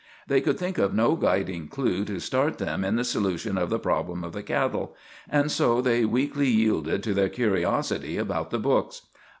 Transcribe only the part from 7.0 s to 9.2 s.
to their curiosity about the books.